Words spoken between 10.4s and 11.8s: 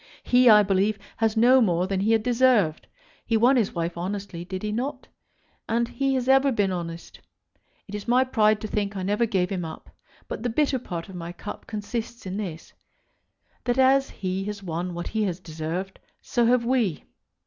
the bitter part of my cup